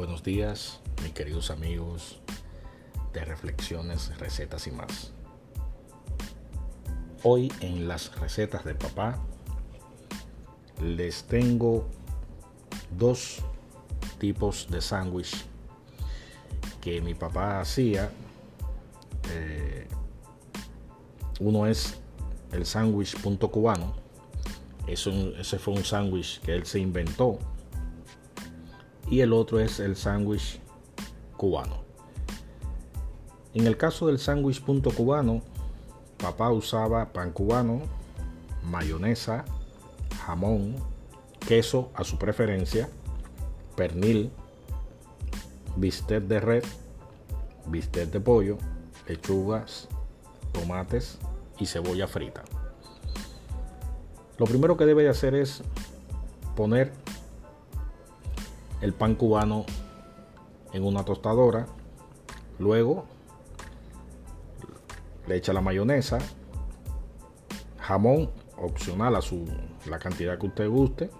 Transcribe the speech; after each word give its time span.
Buenos 0.00 0.22
días, 0.22 0.80
mis 1.02 1.12
queridos 1.12 1.50
amigos 1.50 2.20
de 3.12 3.22
Reflexiones, 3.22 4.16
Recetas 4.16 4.66
y 4.66 4.70
más. 4.70 5.12
Hoy 7.22 7.52
en 7.60 7.86
las 7.86 8.18
recetas 8.18 8.64
de 8.64 8.74
papá 8.74 9.22
les 10.82 11.24
tengo 11.24 11.86
dos 12.96 13.42
tipos 14.18 14.68
de 14.70 14.80
sándwich 14.80 15.44
que 16.80 17.02
mi 17.02 17.12
papá 17.12 17.60
hacía. 17.60 18.10
Eh, 19.30 19.86
uno 21.40 21.66
es 21.66 21.98
el 22.52 22.64
sándwich 22.64 23.20
punto 23.20 23.50
cubano. 23.50 23.92
ese 24.86 25.58
fue 25.58 25.74
un 25.74 25.84
sándwich 25.84 26.40
que 26.40 26.54
él 26.54 26.64
se 26.64 26.78
inventó 26.78 27.38
y 29.10 29.20
el 29.20 29.32
otro 29.32 29.58
es 29.58 29.80
el 29.80 29.96
sándwich 29.96 30.60
cubano. 31.36 31.82
En 33.52 33.66
el 33.66 33.76
caso 33.76 34.06
del 34.06 34.20
sándwich 34.20 34.62
punto 34.62 34.92
cubano, 34.92 35.42
papá 36.16 36.50
usaba 36.50 37.12
pan 37.12 37.32
cubano, 37.32 37.82
mayonesa, 38.62 39.44
jamón, 40.24 40.76
queso 41.46 41.90
a 41.94 42.04
su 42.04 42.16
preferencia, 42.16 42.88
pernil, 43.76 44.30
bistec 45.76 46.22
de 46.24 46.38
red, 46.38 46.64
bistec 47.66 48.10
de 48.10 48.20
pollo, 48.20 48.58
lechugas, 49.08 49.88
tomates 50.52 51.18
y 51.58 51.66
cebolla 51.66 52.06
frita. 52.06 52.44
Lo 54.38 54.46
primero 54.46 54.76
que 54.76 54.86
debe 54.86 55.02
de 55.02 55.08
hacer 55.08 55.34
es 55.34 55.62
poner 56.54 56.92
el 58.80 58.92
pan 58.92 59.14
cubano 59.14 59.64
en 60.72 60.84
una 60.84 61.04
tostadora. 61.04 61.66
Luego 62.58 63.06
le 65.26 65.36
echa 65.36 65.52
la 65.52 65.60
mayonesa, 65.60 66.18
jamón 67.78 68.30
opcional 68.56 69.16
a 69.16 69.22
su 69.22 69.46
la 69.88 69.98
cantidad 69.98 70.38
que 70.38 70.46
usted 70.46 70.68
guste. 70.68 71.10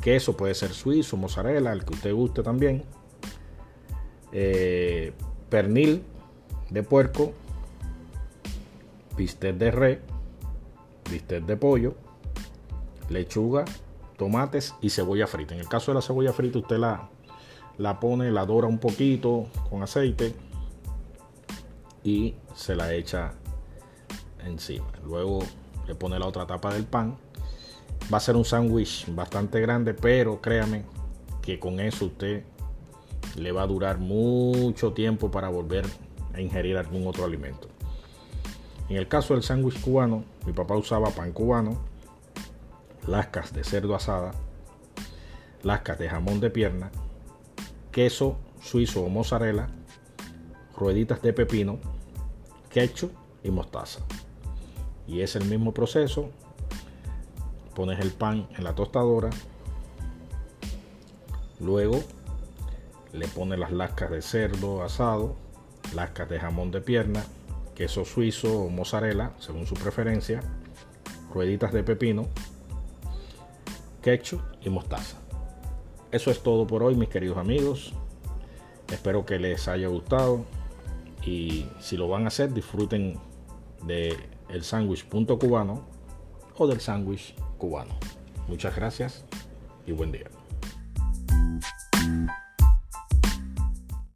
Queso 0.00 0.36
puede 0.36 0.54
ser 0.54 0.70
suizo, 0.70 1.16
mozzarella, 1.16 1.72
el 1.72 1.84
que 1.84 1.94
usted 1.94 2.14
guste 2.14 2.42
también. 2.42 2.84
Eh, 4.32 5.12
pernil 5.48 6.02
de 6.70 6.82
puerco, 6.82 7.32
bistec 9.16 9.56
de 9.56 9.70
res, 9.70 9.98
bistec 11.10 11.44
de 11.44 11.56
pollo, 11.56 11.94
lechuga, 13.08 13.64
tomates 14.20 14.74
y 14.82 14.90
cebolla 14.90 15.26
frita. 15.26 15.54
En 15.54 15.60
el 15.60 15.68
caso 15.68 15.92
de 15.92 15.94
la 15.94 16.02
cebolla 16.02 16.34
frita, 16.34 16.58
usted 16.58 16.76
la, 16.76 17.08
la 17.78 17.98
pone, 17.98 18.30
la 18.30 18.44
dora 18.44 18.68
un 18.68 18.76
poquito 18.76 19.46
con 19.70 19.82
aceite 19.82 20.34
y 22.04 22.34
se 22.54 22.76
la 22.76 22.92
echa 22.92 23.32
encima. 24.44 24.92
Luego 25.06 25.38
le 25.88 25.94
pone 25.94 26.18
la 26.18 26.26
otra 26.26 26.46
tapa 26.46 26.74
del 26.74 26.84
pan. 26.84 27.16
Va 28.12 28.18
a 28.18 28.20
ser 28.20 28.36
un 28.36 28.44
sándwich 28.44 29.06
bastante 29.14 29.58
grande, 29.58 29.94
pero 29.94 30.42
créame 30.42 30.84
que 31.40 31.58
con 31.58 31.80
eso 31.80 32.04
usted 32.04 32.44
le 33.36 33.52
va 33.52 33.62
a 33.62 33.66
durar 33.66 33.96
mucho 33.96 34.92
tiempo 34.92 35.30
para 35.30 35.48
volver 35.48 35.86
a 36.34 36.42
ingerir 36.42 36.76
algún 36.76 37.06
otro 37.06 37.24
alimento. 37.24 37.68
En 38.90 38.98
el 38.98 39.08
caso 39.08 39.32
del 39.32 39.42
sándwich 39.42 39.80
cubano, 39.80 40.24
mi 40.44 40.52
papá 40.52 40.76
usaba 40.76 41.08
pan 41.08 41.32
cubano, 41.32 41.78
lascas 43.10 43.52
de 43.52 43.64
cerdo 43.64 43.96
asada, 43.96 44.30
lascas 45.64 45.98
de 45.98 46.08
jamón 46.08 46.38
de 46.38 46.48
pierna, 46.48 46.92
queso 47.90 48.36
suizo 48.62 49.02
o 49.02 49.08
mozzarella, 49.08 49.68
rueditas 50.76 51.20
de 51.20 51.32
pepino, 51.32 51.80
ketchup 52.70 53.10
y 53.42 53.50
mostaza. 53.50 54.00
Y 55.08 55.22
es 55.22 55.34
el 55.34 55.44
mismo 55.46 55.74
proceso. 55.74 56.30
Pones 57.74 57.98
el 57.98 58.12
pan 58.12 58.48
en 58.56 58.62
la 58.62 58.76
tostadora. 58.76 59.30
Luego 61.58 62.00
le 63.12 63.26
pones 63.26 63.58
las 63.58 63.72
lascas 63.72 64.10
de 64.10 64.22
cerdo 64.22 64.84
asado, 64.84 65.34
lascas 65.96 66.28
de 66.28 66.38
jamón 66.38 66.70
de 66.70 66.80
pierna, 66.80 67.24
queso 67.74 68.04
suizo 68.04 68.60
o 68.60 68.68
mozzarella, 68.68 69.32
según 69.40 69.66
su 69.66 69.74
preferencia, 69.74 70.42
rueditas 71.34 71.72
de 71.72 71.82
pepino, 71.82 72.28
ketchup 74.00 74.40
y 74.62 74.70
mostaza. 74.70 75.18
Eso 76.10 76.30
es 76.30 76.42
todo 76.42 76.66
por 76.66 76.82
hoy, 76.82 76.94
mis 76.94 77.08
queridos 77.08 77.38
amigos. 77.38 77.92
Espero 78.90 79.24
que 79.24 79.38
les 79.38 79.68
haya 79.68 79.88
gustado 79.88 80.44
y 81.24 81.66
si 81.78 81.96
lo 81.96 82.08
van 82.08 82.24
a 82.24 82.28
hacer, 82.28 82.52
disfruten 82.52 83.18
de 83.84 84.16
el 84.48 84.64
sándwich 84.64 85.06
punto 85.06 85.38
cubano 85.38 85.84
o 86.56 86.66
del 86.66 86.80
sándwich 86.80 87.34
cubano. 87.58 87.94
Muchas 88.48 88.74
gracias 88.74 89.24
y 89.86 89.92
buen 89.92 90.10
día. 90.10 90.39